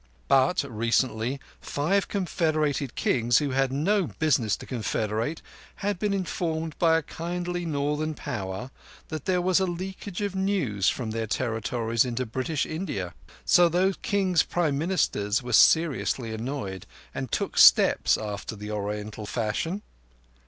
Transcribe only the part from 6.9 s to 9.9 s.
a kindly Northern Power that there was a